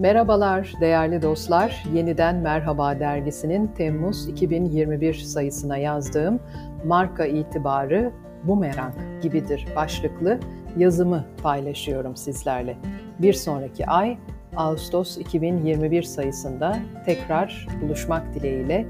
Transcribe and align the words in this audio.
Merhabalar 0.00 0.72
değerli 0.80 1.22
dostlar. 1.22 1.84
Yeniden 1.94 2.36
Merhaba 2.36 3.00
dergisinin 3.00 3.66
Temmuz 3.66 4.28
2021 4.28 5.14
sayısına 5.14 5.76
yazdığım 5.76 6.40
marka 6.84 7.26
itibarı 7.26 8.12
bumerang 8.44 8.94
gibidir 9.22 9.66
başlıklı 9.76 10.40
yazımı 10.76 11.24
paylaşıyorum 11.42 12.16
sizlerle. 12.16 12.76
Bir 13.18 13.32
sonraki 13.32 13.86
ay 13.86 14.18
Ağustos 14.56 15.18
2021 15.18 16.02
sayısında 16.02 16.78
tekrar 17.06 17.66
buluşmak 17.82 18.34
dileğiyle 18.34 18.86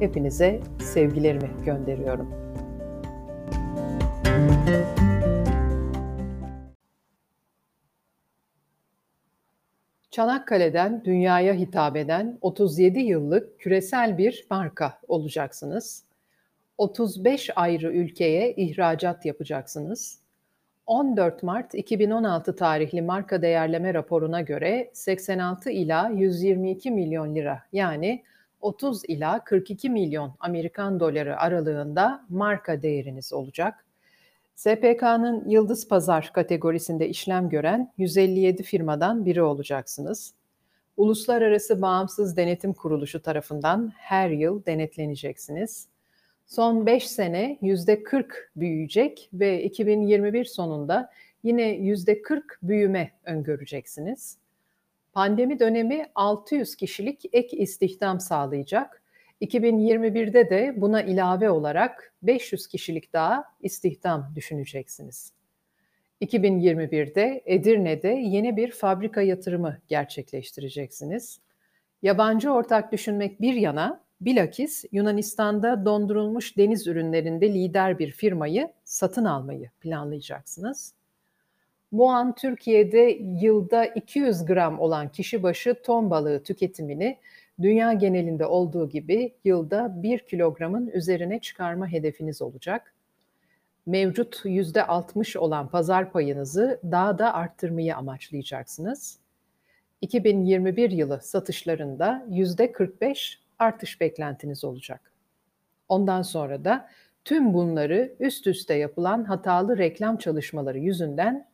hepinize 0.00 0.60
sevgilerimi 0.78 1.50
gönderiyorum. 1.64 2.28
Çanakkale'den 10.14 11.04
dünyaya 11.04 11.54
hitap 11.54 11.96
eden 11.96 12.38
37 12.40 13.00
yıllık 13.00 13.60
küresel 13.60 14.18
bir 14.18 14.46
marka 14.50 14.98
olacaksınız. 15.08 16.04
35 16.78 17.50
ayrı 17.56 17.92
ülkeye 17.92 18.54
ihracat 18.54 19.26
yapacaksınız. 19.26 20.18
14 20.86 21.42
Mart 21.42 21.74
2016 21.74 22.56
tarihli 22.56 23.02
marka 23.02 23.42
değerleme 23.42 23.94
raporuna 23.94 24.40
göre 24.40 24.90
86 24.92 25.70
ila 25.70 26.08
122 26.08 26.90
milyon 26.90 27.34
lira 27.34 27.62
yani 27.72 28.22
30 28.60 29.04
ila 29.08 29.44
42 29.44 29.90
milyon 29.90 30.34
Amerikan 30.40 31.00
doları 31.00 31.38
aralığında 31.38 32.24
marka 32.28 32.82
değeriniz 32.82 33.32
olacak. 33.32 33.84
SPK'nın 34.54 35.48
Yıldız 35.48 35.88
Pazar 35.88 36.30
kategorisinde 36.32 37.08
işlem 37.08 37.48
gören 37.48 37.92
157 37.98 38.62
firmadan 38.62 39.26
biri 39.26 39.42
olacaksınız. 39.42 40.34
Uluslararası 40.96 41.82
Bağımsız 41.82 42.36
Denetim 42.36 42.72
Kuruluşu 42.72 43.22
tarafından 43.22 43.92
her 43.96 44.30
yıl 44.30 44.64
denetleneceksiniz. 44.66 45.88
Son 46.46 46.86
5 46.86 47.08
sene 47.10 47.58
%40 47.62 48.26
büyüyecek 48.56 49.30
ve 49.32 49.62
2021 49.62 50.44
sonunda 50.44 51.10
yine 51.42 51.76
%40 51.76 52.42
büyüme 52.62 53.10
öngöreceksiniz. 53.24 54.38
Pandemi 55.12 55.58
dönemi 55.58 56.06
600 56.14 56.76
kişilik 56.76 57.24
ek 57.32 57.56
istihdam 57.56 58.20
sağlayacak 58.20 59.02
2021'de 59.44 60.50
de 60.50 60.74
buna 60.76 61.02
ilave 61.02 61.50
olarak 61.50 62.12
500 62.22 62.66
kişilik 62.66 63.12
daha 63.12 63.44
istihdam 63.60 64.32
düşüneceksiniz. 64.36 65.32
2021'de 66.20 67.42
Edirne'de 67.46 68.08
yeni 68.08 68.56
bir 68.56 68.70
fabrika 68.70 69.22
yatırımı 69.22 69.78
gerçekleştireceksiniz. 69.88 71.40
Yabancı 72.02 72.52
ortak 72.52 72.92
düşünmek 72.92 73.40
bir 73.40 73.54
yana, 73.54 74.04
bilakis 74.20 74.84
Yunanistan'da 74.92 75.84
dondurulmuş 75.84 76.56
deniz 76.56 76.86
ürünlerinde 76.86 77.54
lider 77.54 77.98
bir 77.98 78.10
firmayı 78.10 78.72
satın 78.84 79.24
almayı 79.24 79.70
planlayacaksınız. 79.80 80.94
Bu 81.92 82.10
an 82.10 82.34
Türkiye'de 82.34 83.18
yılda 83.40 83.84
200 83.86 84.44
gram 84.44 84.80
olan 84.80 85.12
kişi 85.12 85.42
başı 85.42 85.82
ton 85.82 86.10
balığı 86.10 86.42
tüketimini 86.42 87.18
dünya 87.62 87.92
genelinde 87.92 88.46
olduğu 88.46 88.88
gibi 88.88 89.34
yılda 89.44 90.02
1 90.02 90.18
kilogramın 90.18 90.86
üzerine 90.86 91.40
çıkarma 91.40 91.88
hedefiniz 91.88 92.42
olacak. 92.42 92.94
Mevcut 93.86 94.44
%60 94.44 95.38
olan 95.38 95.68
pazar 95.68 96.12
payınızı 96.12 96.80
daha 96.84 97.18
da 97.18 97.34
arttırmayı 97.34 97.96
amaçlayacaksınız. 97.96 99.18
2021 100.00 100.90
yılı 100.90 101.20
satışlarında 101.22 102.26
%45 102.30 103.38
artış 103.58 104.00
beklentiniz 104.00 104.64
olacak. 104.64 105.12
Ondan 105.88 106.22
sonra 106.22 106.64
da 106.64 106.88
tüm 107.24 107.54
bunları 107.54 108.14
üst 108.20 108.46
üste 108.46 108.74
yapılan 108.74 109.24
hatalı 109.24 109.78
reklam 109.78 110.16
çalışmaları 110.16 110.78
yüzünden 110.78 111.48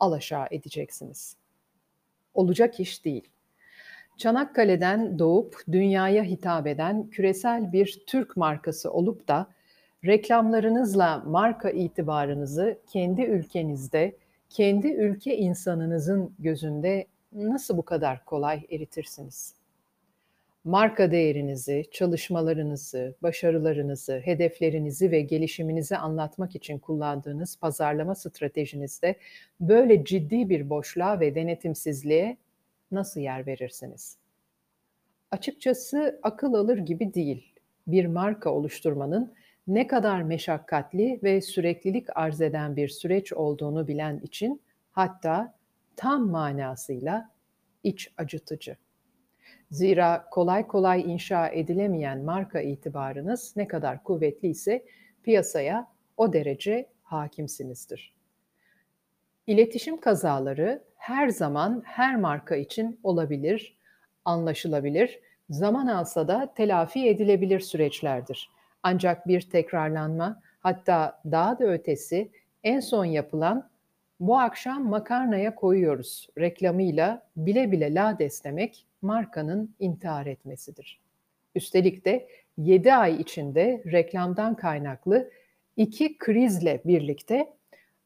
alaşağı 0.00 0.46
edeceksiniz. 0.50 1.36
Olacak 2.34 2.80
iş 2.80 3.04
değil. 3.04 3.28
Çanakkale'den 4.18 5.18
doğup 5.18 5.56
dünyaya 5.72 6.24
hitap 6.24 6.66
eden 6.66 7.10
küresel 7.10 7.72
bir 7.72 8.02
Türk 8.06 8.36
markası 8.36 8.92
olup 8.92 9.28
da 9.28 9.46
reklamlarınızla 10.04 11.22
marka 11.26 11.70
itibarınızı 11.70 12.78
kendi 12.92 13.22
ülkenizde, 13.22 14.16
kendi 14.50 14.88
ülke 14.88 15.36
insanınızın 15.36 16.34
gözünde 16.38 17.06
nasıl 17.32 17.76
bu 17.76 17.84
kadar 17.84 18.24
kolay 18.24 18.66
eritirsiniz? 18.70 19.54
Marka 20.64 21.10
değerinizi, 21.10 21.84
çalışmalarınızı, 21.92 23.14
başarılarınızı, 23.22 24.20
hedeflerinizi 24.24 25.10
ve 25.10 25.20
gelişiminizi 25.20 25.96
anlatmak 25.96 26.56
için 26.56 26.78
kullandığınız 26.78 27.56
pazarlama 27.56 28.14
stratejinizde 28.14 29.16
böyle 29.60 30.04
ciddi 30.04 30.48
bir 30.50 30.70
boşluğa 30.70 31.20
ve 31.20 31.34
denetimsizliğe 31.34 32.36
nasıl 32.90 33.20
yer 33.20 33.46
verirsiniz? 33.46 34.18
Açıkçası 35.30 36.20
akıl 36.22 36.54
alır 36.54 36.78
gibi 36.78 37.14
değil. 37.14 37.54
Bir 37.86 38.06
marka 38.06 38.50
oluşturmanın 38.50 39.34
ne 39.66 39.86
kadar 39.86 40.22
meşakkatli 40.22 41.20
ve 41.22 41.40
süreklilik 41.40 42.16
arz 42.16 42.40
eden 42.40 42.76
bir 42.76 42.88
süreç 42.88 43.32
olduğunu 43.32 43.88
bilen 43.88 44.18
için 44.18 44.62
hatta 44.90 45.54
tam 45.96 46.30
manasıyla 46.30 47.30
iç 47.82 48.12
acıtıcı. 48.16 48.76
Zira 49.70 50.28
kolay 50.30 50.66
kolay 50.66 51.12
inşa 51.12 51.48
edilemeyen 51.48 52.24
marka 52.24 52.60
itibarınız 52.60 53.54
ne 53.56 53.68
kadar 53.68 54.02
kuvvetli 54.02 54.48
ise 54.48 54.84
piyasaya 55.22 55.88
o 56.16 56.32
derece 56.32 56.88
hakimsinizdir. 57.02 58.17
İletişim 59.48 60.00
kazaları 60.00 60.82
her 60.96 61.28
zaman 61.28 61.82
her 61.86 62.16
marka 62.16 62.56
için 62.56 63.00
olabilir, 63.02 63.76
anlaşılabilir, 64.24 65.20
zaman 65.50 65.86
alsa 65.86 66.28
da 66.28 66.52
telafi 66.56 67.08
edilebilir 67.08 67.60
süreçlerdir. 67.60 68.50
Ancak 68.82 69.28
bir 69.28 69.40
tekrarlanma, 69.40 70.40
hatta 70.60 71.22
daha 71.24 71.58
da 71.58 71.64
ötesi 71.64 72.30
en 72.64 72.80
son 72.80 73.04
yapılan 73.04 73.70
bu 74.20 74.38
akşam 74.38 74.88
makarnaya 74.88 75.54
koyuyoruz 75.54 76.28
reklamıyla 76.38 77.22
bile 77.36 77.72
bile 77.72 77.94
lades 77.94 78.44
demek 78.44 78.86
markanın 79.02 79.74
intihar 79.78 80.26
etmesidir. 80.26 81.00
Üstelik 81.54 82.04
de 82.04 82.28
7 82.58 82.94
ay 82.94 83.20
içinde 83.20 83.82
reklamdan 83.92 84.54
kaynaklı 84.54 85.30
iki 85.76 86.18
krizle 86.18 86.80
birlikte 86.84 87.57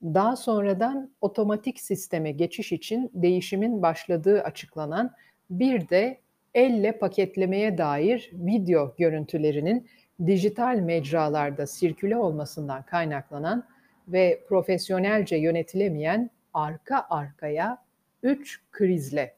daha 0.02 0.36
sonradan 0.36 1.10
otomatik 1.20 1.80
sisteme 1.80 2.30
geçiş 2.32 2.72
için 2.72 3.10
değişimin 3.14 3.82
başladığı 3.82 4.42
açıklanan 4.42 5.14
bir 5.50 5.88
de 5.88 6.20
elle 6.54 6.98
paketlemeye 6.98 7.78
dair 7.78 8.30
video 8.32 8.94
görüntülerinin 8.98 9.88
dijital 10.26 10.76
mecralarda 10.76 11.66
sirküle 11.66 12.16
olmasından 12.16 12.82
kaynaklanan 12.82 13.64
ve 14.08 14.44
profesyonelce 14.48 15.36
yönetilemeyen 15.36 16.30
arka 16.54 17.06
arkaya 17.10 17.78
3 18.22 18.60
krizle. 18.70 19.34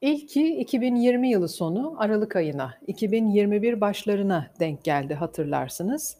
İlki 0.00 0.56
2020 0.56 1.30
yılı 1.30 1.48
sonu 1.48 1.94
Aralık 1.98 2.36
ayına, 2.36 2.74
2021 2.86 3.80
başlarına 3.80 4.50
denk 4.60 4.84
geldi 4.84 5.14
hatırlarsınız. 5.14 6.18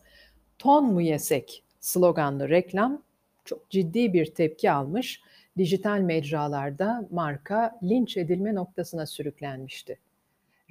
Ton 0.59 0.93
mu 0.93 1.03
yesek 1.03 1.65
sloganlı 1.81 2.49
reklam 2.49 3.03
çok 3.45 3.71
ciddi 3.71 4.13
bir 4.13 4.35
tepki 4.35 4.71
almış. 4.71 5.23
Dijital 5.59 5.99
mecralarda 5.99 7.09
marka 7.11 7.79
linç 7.83 8.17
edilme 8.17 8.55
noktasına 8.55 9.07
sürüklenmişti. 9.07 9.99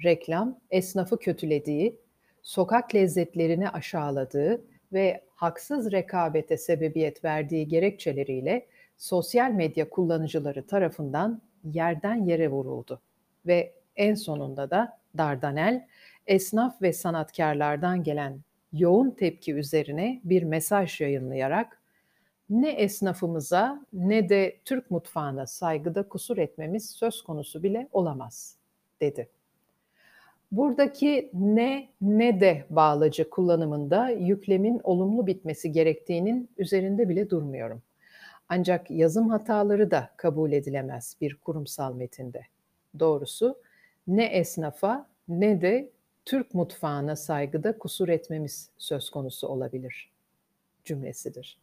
Reklam 0.04 0.60
esnafı 0.70 1.18
kötülediği, 1.18 1.96
sokak 2.42 2.94
lezzetlerini 2.94 3.70
aşağıladığı 3.70 4.64
ve 4.92 5.24
haksız 5.34 5.92
rekabete 5.92 6.56
sebebiyet 6.56 7.24
verdiği 7.24 7.68
gerekçeleriyle 7.68 8.66
sosyal 8.96 9.50
medya 9.50 9.90
kullanıcıları 9.90 10.66
tarafından 10.66 11.42
yerden 11.64 12.26
yere 12.26 12.48
vuruldu 12.48 13.00
ve 13.46 13.72
en 13.96 14.14
sonunda 14.14 14.70
da 14.70 14.98
Dardanel 15.18 15.86
esnaf 16.26 16.82
ve 16.82 16.92
sanatkarlardan 16.92 18.02
gelen 18.02 18.40
yoğun 18.72 19.10
tepki 19.10 19.54
üzerine 19.54 20.20
bir 20.24 20.42
mesaj 20.42 21.00
yayınlayarak 21.00 21.80
ne 22.50 22.70
esnafımıza 22.70 23.86
ne 23.92 24.28
de 24.28 24.56
Türk 24.64 24.90
mutfağına 24.90 25.46
saygıda 25.46 26.08
kusur 26.08 26.38
etmemiz 26.38 26.90
söz 26.90 27.22
konusu 27.22 27.62
bile 27.62 27.88
olamaz 27.92 28.56
dedi. 29.00 29.28
Buradaki 30.52 31.30
ne 31.34 31.88
ne 32.00 32.40
de 32.40 32.64
bağlacı 32.70 33.30
kullanımında 33.30 34.08
yüklemin 34.08 34.80
olumlu 34.84 35.26
bitmesi 35.26 35.72
gerektiğinin 35.72 36.50
üzerinde 36.58 37.08
bile 37.08 37.30
durmuyorum. 37.30 37.82
Ancak 38.48 38.90
yazım 38.90 39.28
hataları 39.28 39.90
da 39.90 40.10
kabul 40.16 40.52
edilemez 40.52 41.16
bir 41.20 41.34
kurumsal 41.34 41.94
metinde. 41.94 42.42
Doğrusu 42.98 43.58
ne 44.06 44.24
esnafa 44.24 45.06
ne 45.28 45.60
de 45.60 45.90
Türk 46.28 46.54
mutfağına 46.54 47.16
saygıda 47.16 47.78
kusur 47.78 48.08
etmemiz 48.08 48.70
söz 48.78 49.10
konusu 49.10 49.48
olabilir 49.48 50.10
cümlesidir. 50.84 51.58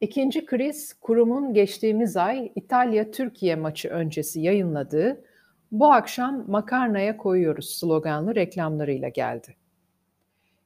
İkinci 0.00 0.46
kriz, 0.46 0.94
kurumun 0.94 1.54
geçtiğimiz 1.54 2.16
ay 2.16 2.52
İtalya-Türkiye 2.56 3.56
maçı 3.56 3.88
öncesi 3.88 4.40
yayınladığı 4.40 5.24
bu 5.72 5.92
akşam 5.92 6.50
makarnaya 6.50 7.16
koyuyoruz 7.16 7.70
sloganlı 7.70 8.34
reklamlarıyla 8.34 9.08
geldi. 9.08 9.56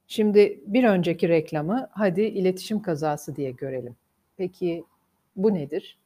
Şimdi 0.07 0.61
bir 0.67 0.85
önceki 0.85 1.29
reklamı 1.29 1.89
hadi 1.93 2.23
iletişim 2.23 2.83
kazası 2.83 3.37
diye 3.37 3.51
görelim. 3.51 3.97
Peki 4.37 4.85
bu 5.37 5.55
nedir? 5.55 5.99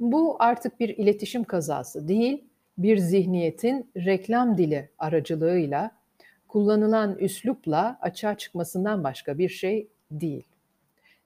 Bu 0.00 0.36
artık 0.38 0.80
bir 0.80 0.88
iletişim 0.88 1.44
kazası 1.44 2.08
değil, 2.08 2.44
bir 2.78 2.98
zihniyetin 2.98 3.90
reklam 3.96 4.58
dili 4.58 4.88
aracılığıyla 4.98 5.90
kullanılan 6.48 7.18
üslupla 7.18 7.98
açığa 8.00 8.34
çıkmasından 8.38 9.04
başka 9.04 9.38
bir 9.38 9.48
şey 9.48 9.88
değil. 10.10 10.44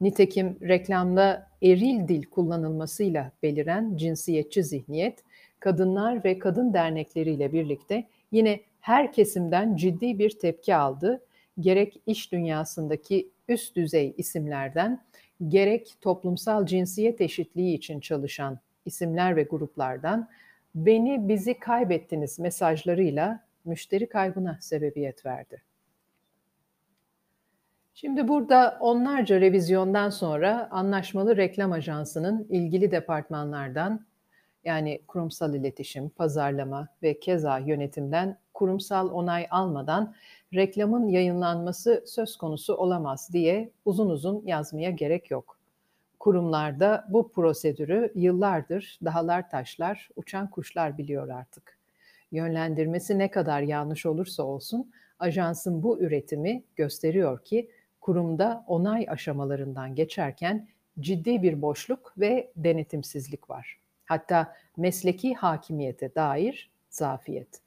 Nitekim 0.00 0.58
reklamda 0.62 1.46
eril 1.62 2.08
dil 2.08 2.22
kullanılmasıyla 2.22 3.32
beliren 3.42 3.96
cinsiyetçi 3.96 4.64
zihniyet, 4.64 5.24
kadınlar 5.60 6.24
ve 6.24 6.38
kadın 6.38 6.72
dernekleriyle 6.72 7.52
birlikte 7.52 8.06
yine 8.32 8.60
her 8.80 9.12
kesimden 9.12 9.76
ciddi 9.76 10.18
bir 10.18 10.30
tepki 10.30 10.74
aldı. 10.74 11.20
Gerek 11.60 12.00
iş 12.06 12.32
dünyasındaki 12.32 13.28
üst 13.48 13.76
düzey 13.76 14.14
isimlerden, 14.16 15.02
gerek 15.48 15.94
toplumsal 16.00 16.66
cinsiyet 16.66 17.20
eşitliği 17.20 17.76
için 17.76 18.00
çalışan 18.00 18.58
isimler 18.86 19.36
ve 19.36 19.42
gruplardan 19.42 20.28
beni 20.74 21.28
bizi 21.28 21.58
kaybettiniz 21.58 22.38
mesajlarıyla 22.38 23.40
müşteri 23.64 24.08
kaybına 24.08 24.58
sebebiyet 24.60 25.26
verdi. 25.26 25.62
Şimdi 27.94 28.28
burada 28.28 28.78
onlarca 28.80 29.40
revizyondan 29.40 30.10
sonra 30.10 30.68
anlaşmalı 30.70 31.36
reklam 31.36 31.72
ajansının 31.72 32.46
ilgili 32.50 32.90
departmanlardan 32.90 34.06
yani 34.64 35.02
kurumsal 35.08 35.54
iletişim, 35.54 36.08
pazarlama 36.08 36.88
ve 37.02 37.20
keza 37.20 37.58
yönetimden 37.58 38.38
kurumsal 38.54 39.10
onay 39.10 39.46
almadan 39.50 40.14
reklamın 40.54 41.08
yayınlanması 41.08 42.04
söz 42.06 42.36
konusu 42.36 42.74
olamaz 42.74 43.30
diye 43.32 43.70
uzun 43.84 44.10
uzun 44.10 44.42
yazmaya 44.46 44.90
gerek 44.90 45.30
yok. 45.30 45.57
Kurumlarda 46.18 47.06
bu 47.08 47.32
prosedürü 47.32 48.12
yıllardır 48.14 48.98
dağlar 49.04 49.50
taşlar, 49.50 50.08
uçan 50.16 50.50
kuşlar 50.50 50.98
biliyor 50.98 51.28
artık. 51.28 51.78
Yönlendirmesi 52.32 53.18
ne 53.18 53.30
kadar 53.30 53.60
yanlış 53.62 54.06
olursa 54.06 54.42
olsun 54.42 54.90
ajansın 55.18 55.82
bu 55.82 56.00
üretimi 56.00 56.64
gösteriyor 56.76 57.44
ki 57.44 57.70
kurumda 58.00 58.64
onay 58.66 59.06
aşamalarından 59.08 59.94
geçerken 59.94 60.68
ciddi 61.00 61.42
bir 61.42 61.62
boşluk 61.62 62.14
ve 62.18 62.52
denetimsizlik 62.56 63.50
var. 63.50 63.80
Hatta 64.04 64.54
mesleki 64.76 65.34
hakimiyete 65.34 66.14
dair 66.14 66.70
zafiyet. 66.90 67.60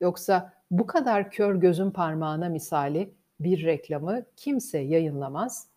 Yoksa 0.00 0.52
bu 0.70 0.86
kadar 0.86 1.30
kör 1.30 1.54
gözün 1.54 1.90
parmağına 1.90 2.48
misali 2.48 3.14
bir 3.40 3.64
reklamı 3.64 4.22
kimse 4.36 4.78
yayınlamaz, 4.78 5.69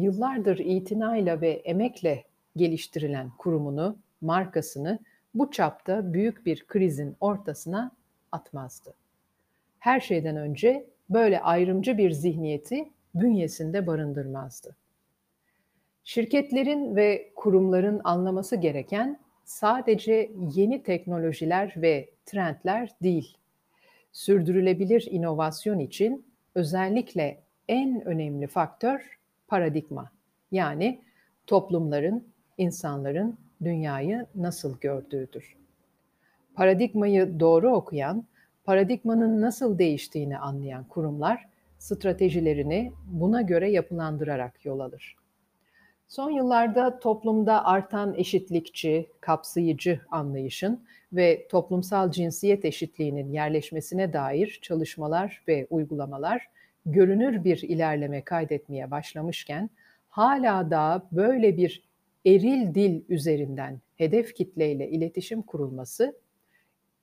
yıllardır 0.00 0.58
itinayla 0.58 1.40
ve 1.40 1.50
emekle 1.50 2.24
geliştirilen 2.56 3.30
kurumunu, 3.38 3.98
markasını 4.20 4.98
bu 5.34 5.50
çapta 5.50 6.12
büyük 6.12 6.46
bir 6.46 6.66
krizin 6.66 7.16
ortasına 7.20 7.90
atmazdı. 8.32 8.94
Her 9.78 10.00
şeyden 10.00 10.36
önce 10.36 10.86
böyle 11.10 11.40
ayrımcı 11.40 11.98
bir 11.98 12.10
zihniyeti 12.10 12.90
bünyesinde 13.14 13.86
barındırmazdı. 13.86 14.76
Şirketlerin 16.04 16.96
ve 16.96 17.32
kurumların 17.36 18.00
anlaması 18.04 18.56
gereken 18.56 19.20
sadece 19.44 20.30
yeni 20.54 20.82
teknolojiler 20.82 21.74
ve 21.76 22.10
trendler 22.26 22.90
değil. 23.02 23.36
Sürdürülebilir 24.12 25.08
inovasyon 25.10 25.78
için 25.78 26.26
özellikle 26.54 27.42
en 27.68 28.04
önemli 28.04 28.46
faktör 28.46 29.15
paradigma. 29.48 30.10
Yani 30.50 31.00
toplumların, 31.46 32.24
insanların 32.58 33.38
dünyayı 33.64 34.26
nasıl 34.34 34.78
gördüğüdür. 34.80 35.56
Paradigmayı 36.54 37.40
doğru 37.40 37.70
okuyan, 37.70 38.24
paradigmanın 38.64 39.40
nasıl 39.40 39.78
değiştiğini 39.78 40.38
anlayan 40.38 40.84
kurumlar 40.84 41.48
stratejilerini 41.78 42.92
buna 43.06 43.42
göre 43.42 43.70
yapılandırarak 43.70 44.64
yol 44.64 44.80
alır. 44.80 45.16
Son 46.08 46.30
yıllarda 46.30 46.98
toplumda 46.98 47.64
artan 47.64 48.14
eşitlikçi, 48.14 49.10
kapsayıcı 49.20 50.00
anlayışın 50.10 50.84
ve 51.12 51.48
toplumsal 51.48 52.10
cinsiyet 52.10 52.64
eşitliğinin 52.64 53.32
yerleşmesine 53.32 54.12
dair 54.12 54.58
çalışmalar 54.62 55.42
ve 55.48 55.66
uygulamalar 55.70 56.46
görünür 56.86 57.44
bir 57.44 57.62
ilerleme 57.62 58.22
kaydetmeye 58.22 58.90
başlamışken 58.90 59.70
hala 60.08 60.70
da 60.70 61.08
böyle 61.12 61.56
bir 61.56 61.82
eril 62.26 62.74
dil 62.74 63.02
üzerinden 63.08 63.80
hedef 63.96 64.34
kitleyle 64.34 64.90
iletişim 64.90 65.42
kurulması 65.42 66.16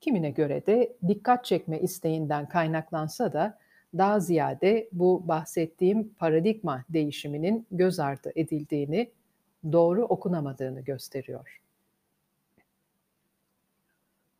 kimine 0.01 0.29
göre 0.29 0.65
de 0.65 0.93
dikkat 1.07 1.45
çekme 1.45 1.79
isteğinden 1.79 2.49
kaynaklansa 2.49 3.33
da 3.33 3.57
daha 3.97 4.19
ziyade 4.19 4.89
bu 4.91 5.27
bahsettiğim 5.27 6.13
paradigma 6.13 6.85
değişiminin 6.89 7.67
göz 7.71 7.99
ardı 7.99 8.31
edildiğini, 8.35 9.11
doğru 9.71 10.05
okunamadığını 10.05 10.81
gösteriyor. 10.81 11.62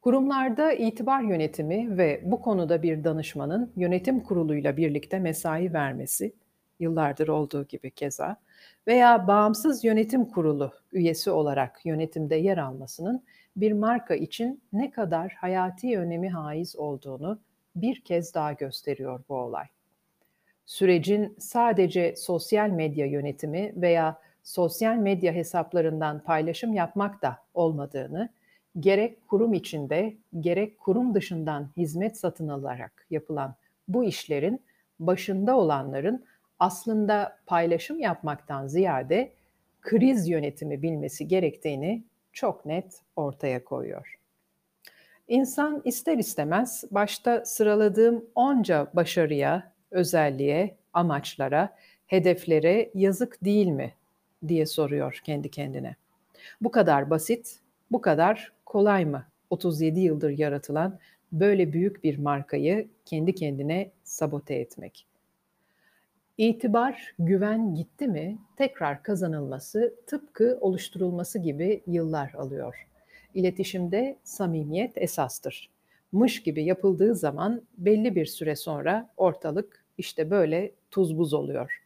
Kurumlarda 0.04 0.74
itibar 0.74 1.22
yönetimi 1.22 1.98
ve 1.98 2.22
bu 2.24 2.42
konuda 2.42 2.84
bir 2.84 3.04
danışmanın 3.04 3.74
yönetim 3.76 4.20
kuruluyla 4.20 4.78
birlikte 4.78 5.20
mesai 5.20 5.74
vermesi, 5.74 6.34
yıllardır 6.80 7.28
olduğu 7.28 7.68
gibi 7.68 7.92
keza, 7.92 8.38
veya 8.88 9.28
bağımsız 9.28 9.84
yönetim 9.84 10.26
kurulu 10.26 10.72
üyesi 10.92 11.32
olarak 11.32 11.86
yönetimde 11.86 12.36
yer 12.36 12.58
almasının 12.58 13.24
bir 13.56 13.72
marka 13.72 14.16
için 14.16 14.62
ne 14.74 14.92
kadar 14.92 15.32
hayati 15.32 16.00
önemi 16.00 16.30
haiz 16.30 16.76
olduğunu 16.76 17.40
bir 17.76 18.02
kez 18.02 18.34
daha 18.34 18.54
gösteriyor 18.54 19.24
bu 19.30 19.36
olay. 19.36 19.66
Sürecin 20.66 21.36
sadece 21.40 22.16
sosyal 22.16 22.70
medya 22.70 23.06
yönetimi 23.06 23.74
veya 23.76 24.22
sosyal 24.44 24.96
medya 24.96 25.34
hesaplarından 25.34 26.24
paylaşım 26.24 26.74
yapmak 26.74 27.22
da 27.22 27.38
olmadığını, 27.54 28.30
gerek 28.80 29.28
kurum 29.28 29.54
içinde 29.54 30.14
gerek 30.40 30.80
kurum 30.80 31.14
dışından 31.14 31.70
hizmet 31.78 32.18
satın 32.18 32.48
alarak 32.48 33.06
yapılan 33.10 33.56
bu 33.88 34.04
işlerin 34.04 34.62
başında 35.00 35.58
olanların 35.58 36.26
aslında 36.60 37.38
paylaşım 37.46 38.00
yapmaktan 38.00 38.68
ziyade 38.68 39.32
kriz 39.82 40.28
yönetimi 40.30 40.82
bilmesi 40.82 41.28
gerektiğini 41.28 42.04
çok 42.34 42.66
net 42.66 43.02
ortaya 43.16 43.64
koyuyor. 43.64 44.20
İnsan 45.28 45.82
ister 45.86 46.18
istemez 46.18 46.84
başta 46.92 47.46
sıraladığım 47.46 48.26
onca 48.36 48.88
başarıya, 48.94 49.74
özelliğe, 49.92 50.76
amaçlara, 50.94 51.78
hedeflere 52.08 52.92
yazık 52.96 53.46
değil 53.46 53.68
mi 53.68 53.94
diye 54.48 54.66
soruyor 54.66 55.22
kendi 55.24 55.52
kendine. 55.52 55.96
Bu 56.62 56.72
kadar 56.72 57.10
basit, 57.10 57.60
bu 57.94 58.02
kadar 58.02 58.54
kolay 58.66 59.06
mı 59.06 59.26
37 59.50 60.00
yıldır 60.00 60.30
yaratılan 60.30 61.00
böyle 61.32 61.74
büyük 61.74 62.04
bir 62.04 62.18
markayı 62.18 62.88
kendi 63.06 63.36
kendine 63.36 63.92
sabote 64.04 64.56
etmek? 64.56 65.08
İtibar, 66.38 67.16
güven 67.20 67.76
gitti 67.76 68.08
mi 68.08 68.38
tekrar 68.58 69.04
kazanılması 69.04 69.96
tıpkı 70.08 70.58
oluşturulması 70.62 71.40
gibi 71.40 71.84
yıllar 71.88 72.34
alıyor. 72.34 72.88
İletişimde 73.34 74.18
samimiyet 74.24 74.92
esastır. 74.96 75.70
Mış 76.12 76.44
gibi 76.44 76.64
yapıldığı 76.64 77.16
zaman 77.16 77.62
belli 77.78 78.16
bir 78.16 78.26
süre 78.26 78.56
sonra 78.56 79.10
ortalık 79.18 79.86
işte 79.98 80.30
böyle 80.30 80.72
tuz 80.92 81.18
buz 81.18 81.34
oluyor. 81.34 81.84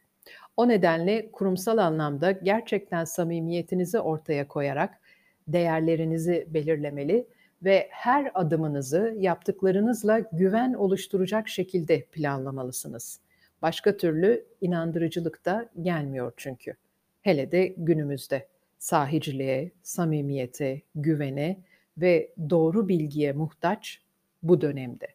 O 0.56 0.68
nedenle 0.68 1.32
kurumsal 1.32 1.78
anlamda 1.78 2.30
gerçekten 2.30 3.04
samimiyetinizi 3.04 4.00
ortaya 4.00 4.48
koyarak 4.48 5.00
değerlerinizi 5.48 6.46
belirlemeli 6.50 7.26
ve 7.62 7.88
her 7.90 8.30
adımınızı 8.34 9.14
yaptıklarınızla 9.18 10.18
güven 10.32 10.74
oluşturacak 10.74 11.48
şekilde 11.48 12.04
planlamalısınız. 12.04 13.20
Başka 13.62 13.96
türlü 13.96 14.44
inandırıcılık 14.60 15.44
da 15.44 15.68
gelmiyor 15.82 16.32
çünkü. 16.36 16.74
Hele 17.22 17.52
de 17.52 17.74
günümüzde 17.76 18.48
sahiciliğe, 18.78 19.72
samimiyete, 19.82 20.82
güvene 20.94 21.60
ve 21.98 22.32
doğru 22.50 22.88
bilgiye 22.88 23.32
muhtaç 23.32 24.02
bu 24.42 24.60
dönemde. 24.60 25.08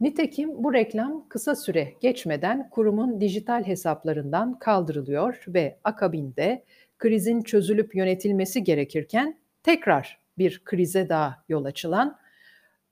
Nitekim 0.00 0.64
bu 0.64 0.74
reklam 0.74 1.28
kısa 1.28 1.56
süre 1.56 1.94
geçmeden 2.00 2.70
kurumun 2.70 3.20
dijital 3.20 3.64
hesaplarından 3.64 4.58
kaldırılıyor 4.58 5.44
ve 5.48 5.78
akabinde 5.84 6.64
krizin 7.00 7.42
çözülüp 7.42 7.94
yönetilmesi 7.94 8.64
gerekirken 8.64 9.38
tekrar 9.62 10.20
bir 10.38 10.64
krize 10.64 11.08
daha 11.08 11.44
yol 11.48 11.64
açılan 11.64 12.18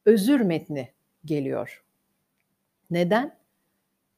özür 0.06 0.40
metni 0.40 0.88
geliyor. 1.24 1.84
Neden? 2.90 3.38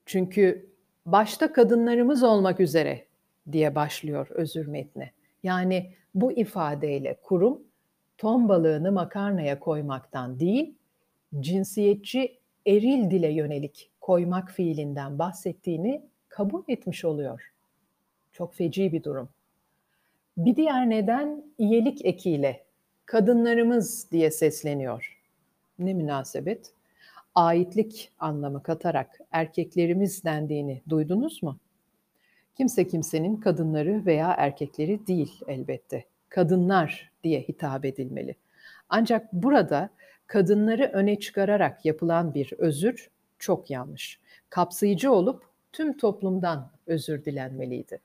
Çünkü 0.06 0.70
başta 1.06 1.52
kadınlarımız 1.52 2.22
olmak 2.22 2.60
üzere 2.60 3.06
diye 3.52 3.74
başlıyor 3.74 4.26
özür 4.30 4.66
metni. 4.66 5.10
Yani 5.42 5.94
bu 6.14 6.32
ifadeyle 6.32 7.20
kurum 7.22 7.62
ton 8.18 8.48
balığını 8.48 8.92
makarnaya 8.92 9.58
koymaktan 9.58 10.40
değil, 10.40 10.74
cinsiyetçi 11.40 12.38
eril 12.66 13.10
dile 13.10 13.32
yönelik 13.32 13.90
koymak 14.00 14.50
fiilinden 14.50 15.18
bahsettiğini 15.18 16.06
kabul 16.28 16.62
etmiş 16.68 17.04
oluyor. 17.04 17.52
Çok 18.32 18.54
feci 18.54 18.92
bir 18.92 19.02
durum. 19.02 19.28
Bir 20.44 20.56
diğer 20.56 20.90
neden 20.90 21.44
iyilik 21.58 22.04
ekiyle 22.04 22.64
kadınlarımız 23.06 24.10
diye 24.12 24.30
sesleniyor. 24.30 25.18
Ne 25.78 25.94
münasebet? 25.94 26.72
Aitlik 27.34 28.12
anlamı 28.18 28.62
katarak 28.62 29.18
erkeklerimiz 29.32 30.24
dendiğini 30.24 30.82
duydunuz 30.88 31.42
mu? 31.42 31.58
Kimse 32.56 32.86
kimsenin 32.88 33.36
kadınları 33.36 34.06
veya 34.06 34.34
erkekleri 34.38 35.06
değil 35.06 35.40
elbette. 35.46 36.04
Kadınlar 36.28 37.10
diye 37.24 37.40
hitap 37.40 37.84
edilmeli. 37.84 38.34
Ancak 38.88 39.32
burada 39.32 39.90
kadınları 40.26 40.90
öne 40.92 41.18
çıkararak 41.18 41.84
yapılan 41.84 42.34
bir 42.34 42.52
özür 42.58 43.10
çok 43.38 43.70
yanlış. 43.70 44.20
Kapsayıcı 44.50 45.12
olup 45.12 45.44
tüm 45.72 45.96
toplumdan 45.96 46.70
özür 46.86 47.24
dilenmeliydi. 47.24 48.00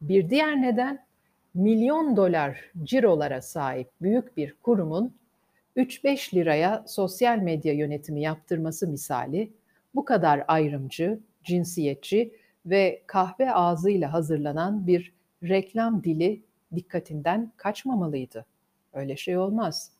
Bir 0.00 0.30
diğer 0.30 0.62
neden 0.62 1.04
milyon 1.54 2.16
dolar 2.16 2.70
cirolara 2.82 3.42
sahip 3.42 3.88
büyük 4.02 4.36
bir 4.36 4.54
kurumun 4.62 5.14
3-5 5.76 6.34
liraya 6.34 6.84
sosyal 6.86 7.38
medya 7.38 7.72
yönetimi 7.72 8.22
yaptırması 8.22 8.88
misali 8.88 9.52
bu 9.94 10.04
kadar 10.04 10.44
ayrımcı, 10.48 11.20
cinsiyetçi 11.44 12.32
ve 12.66 13.02
kahve 13.06 13.52
ağzıyla 13.52 14.12
hazırlanan 14.12 14.86
bir 14.86 15.12
reklam 15.42 16.04
dili 16.04 16.42
dikkatinden 16.74 17.52
kaçmamalıydı. 17.56 18.46
Öyle 18.92 19.16
şey 19.16 19.38
olmaz. 19.38 19.92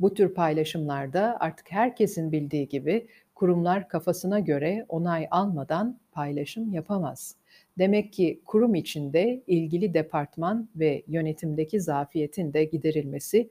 Bu 0.00 0.14
tür 0.14 0.34
paylaşımlarda 0.34 1.36
artık 1.40 1.72
herkesin 1.72 2.32
bildiği 2.32 2.68
gibi 2.68 3.06
kurumlar 3.34 3.88
kafasına 3.88 4.40
göre 4.40 4.86
onay 4.88 5.28
almadan 5.30 5.98
paylaşım 6.12 6.72
yapamaz. 6.72 7.36
Demek 7.78 8.12
ki 8.12 8.40
kurum 8.46 8.74
içinde 8.74 9.42
ilgili 9.46 9.94
departman 9.94 10.68
ve 10.76 11.02
yönetimdeki 11.06 11.80
zafiyetin 11.80 12.52
de 12.52 12.64
giderilmesi, 12.64 13.50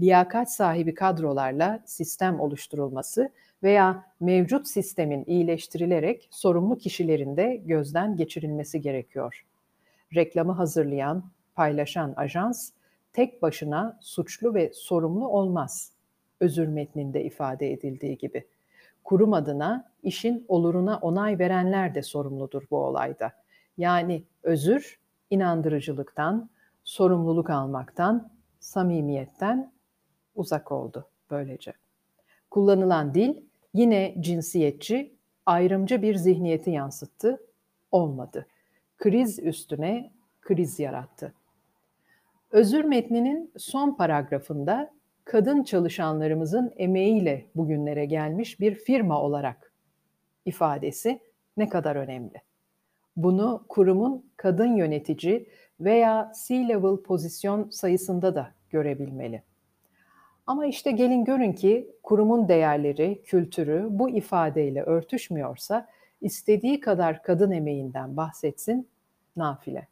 liyakat 0.00 0.52
sahibi 0.52 0.94
kadrolarla 0.94 1.82
sistem 1.86 2.40
oluşturulması 2.40 3.30
veya 3.62 4.04
mevcut 4.20 4.68
sistemin 4.68 5.24
iyileştirilerek 5.26 6.28
sorumlu 6.30 6.78
kişilerin 6.78 7.36
de 7.36 7.62
gözden 7.64 8.16
geçirilmesi 8.16 8.80
gerekiyor. 8.80 9.44
Reklamı 10.14 10.52
hazırlayan, 10.52 11.24
paylaşan 11.54 12.14
ajans 12.16 12.70
tek 13.12 13.42
başına 13.42 13.98
suçlu 14.00 14.54
ve 14.54 14.70
sorumlu 14.74 15.28
olmaz. 15.28 15.92
Özür 16.40 16.66
metninde 16.66 17.24
ifade 17.24 17.72
edildiği 17.72 18.18
gibi. 18.18 18.44
Kurum 19.04 19.32
adına 19.32 19.90
işin 20.02 20.44
oluruna 20.48 20.98
onay 20.98 21.38
verenler 21.38 21.94
de 21.94 22.02
sorumludur 22.02 22.62
bu 22.70 22.76
olayda. 22.76 23.32
Yani 23.78 24.22
özür 24.42 24.98
inandırıcılıktan, 25.30 26.50
sorumluluk 26.84 27.50
almaktan, 27.50 28.30
samimiyetten 28.60 29.72
uzak 30.34 30.72
oldu 30.72 31.08
böylece. 31.30 31.72
Kullanılan 32.50 33.14
dil 33.14 33.42
yine 33.74 34.14
cinsiyetçi, 34.20 35.16
ayrımcı 35.46 36.02
bir 36.02 36.14
zihniyeti 36.14 36.70
yansıttı, 36.70 37.40
olmadı. 37.90 38.46
Kriz 38.96 39.38
üstüne 39.38 40.12
kriz 40.40 40.78
yarattı. 40.78 41.34
Özür 42.50 42.84
metninin 42.84 43.52
son 43.56 43.94
paragrafında 43.94 44.90
kadın 45.24 45.62
çalışanlarımızın 45.62 46.72
emeğiyle 46.76 47.46
bugünlere 47.54 48.04
gelmiş 48.04 48.60
bir 48.60 48.74
firma 48.74 49.22
olarak 49.22 49.72
ifadesi 50.44 51.20
ne 51.56 51.68
kadar 51.68 51.96
önemli. 51.96 52.45
Bunu 53.16 53.64
kurumun 53.68 54.24
kadın 54.36 54.76
yönetici 54.76 55.48
veya 55.80 56.32
C-level 56.46 56.96
pozisyon 56.96 57.70
sayısında 57.70 58.34
da 58.34 58.50
görebilmeli. 58.70 59.42
Ama 60.46 60.66
işte 60.66 60.90
gelin 60.90 61.24
görün 61.24 61.52
ki 61.52 61.90
kurumun 62.02 62.48
değerleri, 62.48 63.22
kültürü 63.24 63.86
bu 63.90 64.10
ifadeyle 64.10 64.82
örtüşmüyorsa 64.82 65.86
istediği 66.20 66.80
kadar 66.80 67.22
kadın 67.22 67.50
emeğinden 67.50 68.16
bahsetsin 68.16 68.88
nafile. 69.36 69.88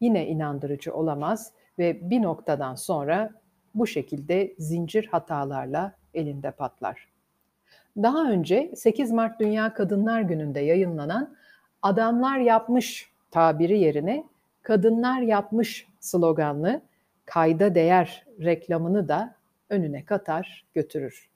Yine 0.00 0.26
inandırıcı 0.26 0.94
olamaz 0.94 1.52
ve 1.78 2.10
bir 2.10 2.22
noktadan 2.22 2.74
sonra 2.74 3.30
bu 3.74 3.86
şekilde 3.86 4.54
zincir 4.58 5.06
hatalarla 5.06 5.92
elinde 6.14 6.50
patlar. 6.50 7.08
Daha 7.96 8.30
önce 8.30 8.72
8 8.76 9.10
Mart 9.12 9.40
Dünya 9.40 9.74
Kadınlar 9.74 10.20
Günü'nde 10.20 10.60
yayınlanan 10.60 11.36
adamlar 11.86 12.38
yapmış 12.38 13.10
tabiri 13.30 13.78
yerine 13.78 14.24
kadınlar 14.62 15.20
yapmış 15.20 15.86
sloganlı 16.00 16.80
kayda 17.24 17.74
değer 17.74 18.24
reklamını 18.40 19.08
da 19.08 19.34
önüne 19.70 20.04
katar 20.04 20.64
götürür. 20.74 21.30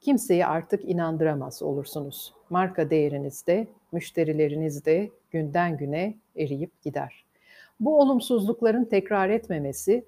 Kimseyi 0.00 0.46
artık 0.46 0.84
inandıramaz 0.84 1.62
olursunuz. 1.62 2.34
Marka 2.50 2.90
değeriniz 2.90 3.46
de, 3.46 3.66
müşterileriniz 3.92 4.84
de 4.84 5.10
günden 5.30 5.76
güne 5.76 6.14
eriyip 6.36 6.82
gider. 6.82 7.24
Bu 7.80 8.00
olumsuzlukların 8.00 8.84
tekrar 8.84 9.28
etmemesi, 9.28 10.04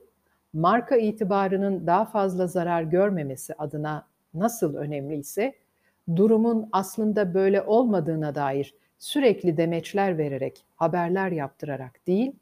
marka 0.52 0.96
itibarının 0.96 1.86
daha 1.86 2.04
fazla 2.04 2.46
zarar 2.46 2.82
görmemesi 2.82 3.54
adına 3.54 4.06
nasıl 4.34 4.74
önemli 4.74 5.16
ise, 5.16 5.54
durumun 6.16 6.68
aslında 6.72 7.34
böyle 7.34 7.62
olmadığına 7.62 8.34
dair 8.34 8.74
sürekli 8.98 9.56
demeçler 9.56 10.18
vererek, 10.18 10.64
haberler 10.76 11.32
yaptırarak 11.32 12.06
değil, 12.06 12.32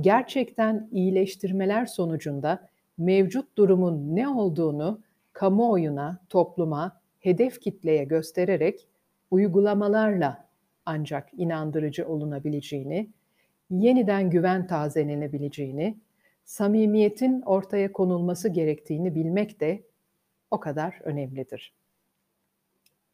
gerçekten 0.00 0.88
iyileştirmeler 0.92 1.86
sonucunda 1.86 2.68
mevcut 2.98 3.58
durumun 3.58 4.16
ne 4.16 4.28
olduğunu 4.28 5.00
kamuoyuna, 5.32 6.18
topluma, 6.28 7.00
hedef 7.20 7.60
kitleye 7.60 8.04
göstererek 8.04 8.88
uygulamalarla 9.30 10.46
ancak 10.86 11.28
inandırıcı 11.36 12.08
olunabileceğini, 12.08 13.10
yeniden 13.70 14.30
güven 14.30 14.66
tazelenebileceğini, 14.66 15.98
samimiyetin 16.44 17.42
ortaya 17.42 17.92
konulması 17.92 18.48
gerektiğini 18.48 19.14
bilmek 19.14 19.60
de 19.60 19.82
o 20.50 20.60
kadar 20.60 21.00
önemlidir. 21.04 21.75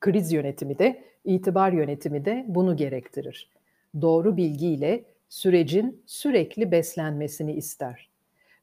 Kriz 0.03 0.33
yönetimi 0.33 0.79
de, 0.79 1.05
itibar 1.25 1.73
yönetimi 1.73 2.25
de 2.25 2.45
bunu 2.49 2.77
gerektirir. 2.77 3.51
Doğru 4.01 4.37
bilgiyle 4.37 5.05
sürecin 5.29 6.03
sürekli 6.07 6.71
beslenmesini 6.71 7.53
ister. 7.53 8.11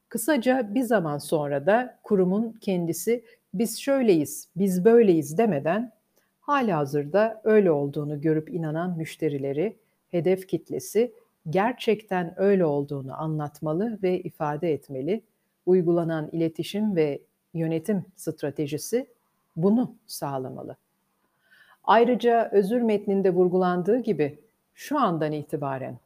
Kısaca 0.08 0.74
bir 0.74 0.82
zaman 0.82 1.18
sonra 1.18 1.66
da 1.66 1.98
kurumun 2.02 2.52
kendisi 2.60 3.24
biz 3.54 3.80
şöyleyiz, 3.80 4.48
biz 4.56 4.84
böyleyiz 4.84 5.38
demeden 5.38 5.92
hali 6.40 6.72
hazırda 6.72 7.40
öyle 7.44 7.70
olduğunu 7.70 8.20
görüp 8.20 8.50
inanan 8.50 8.96
müşterileri, 8.96 9.76
hedef 10.10 10.48
kitlesi 10.48 11.12
gerçekten 11.50 12.34
öyle 12.40 12.64
olduğunu 12.64 13.20
anlatmalı 13.20 13.98
ve 14.02 14.20
ifade 14.20 14.72
etmeli. 14.72 15.22
Uygulanan 15.66 16.28
iletişim 16.32 16.96
ve 16.96 17.20
yönetim 17.54 18.04
stratejisi 18.16 19.06
bunu 19.56 19.94
sağlamalı. 20.06 20.76
Ayrıca 21.84 22.48
özür 22.52 22.82
metninde 22.82 23.30
vurgulandığı 23.30 23.98
gibi 23.98 24.38
şu 24.74 24.98
andan 24.98 25.32
itibaren 25.32 25.98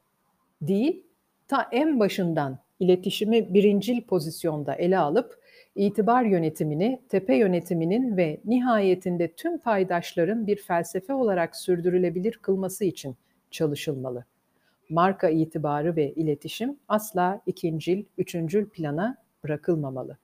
değil, 0.62 1.06
ta 1.48 1.68
en 1.72 2.00
başından 2.00 2.58
iletişimi 2.80 3.54
birincil 3.54 4.00
pozisyonda 4.02 4.74
ele 4.74 4.98
alıp 4.98 5.38
itibar 5.74 6.24
yönetimini, 6.24 7.00
tepe 7.08 7.36
yönetiminin 7.36 8.16
ve 8.16 8.40
nihayetinde 8.44 9.28
tüm 9.28 9.58
paydaşların 9.58 10.46
bir 10.46 10.56
felsefe 10.56 11.14
olarak 11.14 11.56
sürdürülebilir 11.56 12.32
kılması 12.32 12.84
için 12.84 13.16
çalışılmalı. 13.50 14.24
marka 14.90 15.28
itibarı 15.28 15.96
ve 15.96 16.12
iletişim 16.12 16.76
asla 16.88 17.40
ikincil, 17.46 18.04
üçüncül 18.18 18.68
plana 18.68 19.16
bırakılmamalı. 19.44 20.18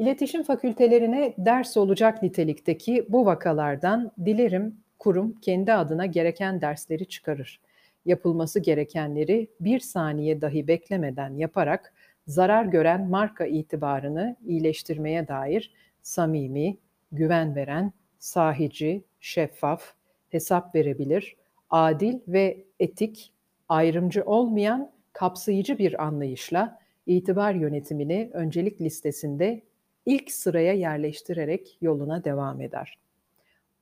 İletişim 0.00 0.42
fakültelerine 0.42 1.34
ders 1.38 1.76
olacak 1.76 2.22
nitelikteki 2.22 3.06
bu 3.08 3.26
vakalardan 3.26 4.12
dilerim 4.24 4.76
kurum 4.98 5.40
kendi 5.40 5.72
adına 5.72 6.06
gereken 6.06 6.60
dersleri 6.60 7.06
çıkarır. 7.06 7.60
Yapılması 8.04 8.60
gerekenleri 8.60 9.50
bir 9.60 9.80
saniye 9.80 10.40
dahi 10.40 10.68
beklemeden 10.68 11.34
yaparak 11.34 11.94
zarar 12.26 12.64
gören 12.64 13.08
marka 13.08 13.46
itibarını 13.46 14.36
iyileştirmeye 14.46 15.28
dair 15.28 15.74
samimi, 16.02 16.76
güven 17.12 17.56
veren, 17.56 17.92
sahici, 18.18 19.04
şeffaf, 19.20 19.92
hesap 20.28 20.74
verebilir, 20.74 21.36
adil 21.70 22.18
ve 22.28 22.64
etik, 22.78 23.32
ayrımcı 23.68 24.22
olmayan 24.24 24.90
kapsayıcı 25.12 25.78
bir 25.78 26.04
anlayışla 26.04 26.78
itibar 27.06 27.54
yönetimini 27.54 28.30
öncelik 28.32 28.80
listesinde 28.80 29.69
ilk 30.06 30.32
sıraya 30.32 30.72
yerleştirerek 30.72 31.78
yoluna 31.80 32.24
devam 32.24 32.60
eder. 32.60 32.98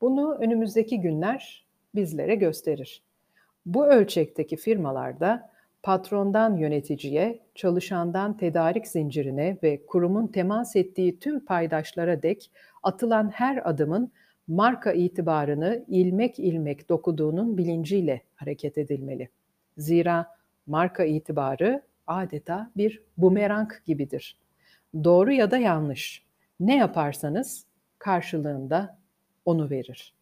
Bunu 0.00 0.34
önümüzdeki 0.34 1.00
günler 1.00 1.66
bizlere 1.94 2.34
gösterir. 2.34 3.02
Bu 3.66 3.86
ölçekteki 3.86 4.56
firmalarda 4.56 5.50
patrondan 5.82 6.56
yöneticiye, 6.56 7.38
çalışandan 7.54 8.36
tedarik 8.36 8.86
zincirine 8.86 9.56
ve 9.62 9.86
kurumun 9.86 10.26
temas 10.26 10.76
ettiği 10.76 11.18
tüm 11.18 11.44
paydaşlara 11.44 12.22
dek 12.22 12.50
atılan 12.82 13.30
her 13.30 13.70
adımın 13.70 14.12
marka 14.48 14.92
itibarını 14.92 15.84
ilmek 15.88 16.38
ilmek 16.38 16.88
dokuduğunun 16.88 17.58
bilinciyle 17.58 18.22
hareket 18.34 18.78
edilmeli. 18.78 19.28
Zira 19.78 20.26
marka 20.66 21.04
itibarı 21.04 21.82
adeta 22.06 22.70
bir 22.76 23.02
bumerang 23.18 23.70
gibidir. 23.86 24.36
Doğru 24.94 25.32
ya 25.32 25.50
da 25.50 25.58
yanlış 25.58 26.24
ne 26.60 26.76
yaparsanız 26.76 27.66
karşılığında 27.98 28.98
onu 29.44 29.70
verir. 29.70 30.14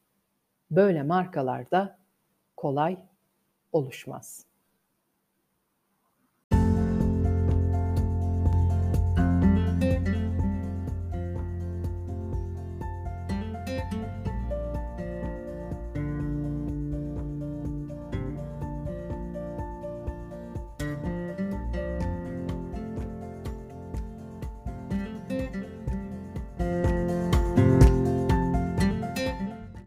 Böyle 0.70 1.02
markalarda 1.02 1.98
kolay 2.56 2.98
oluşmaz. 3.72 4.46